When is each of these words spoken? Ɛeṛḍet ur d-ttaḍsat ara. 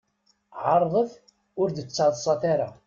Ɛeṛḍet 0.65 1.11
ur 1.59 1.67
d-ttaḍsat 1.69 2.41
ara. 2.53 2.69